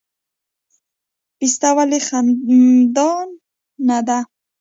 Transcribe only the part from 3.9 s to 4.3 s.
ده؟